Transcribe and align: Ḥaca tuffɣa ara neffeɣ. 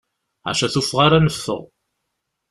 Ḥaca 0.47 0.67
tuffɣa 0.73 1.01
ara 1.05 1.19
neffeɣ. 1.19 1.61